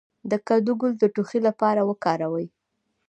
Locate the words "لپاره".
1.47-1.81